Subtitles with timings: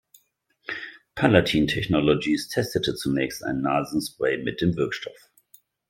[1.15, 5.29] Palatin Technologies testete zunächst ein Nasenspray mit dem Wirkstoff.